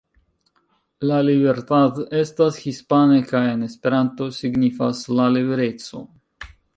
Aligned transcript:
La 1.09 1.17
Libertad 1.25 1.99
estas 2.21 2.57
hispane 2.63 3.19
kaj 3.33 3.41
en 3.49 3.65
Esperanto 3.67 4.31
signifas 4.39 5.03
"La 5.21 5.29
libereco". 5.35 6.03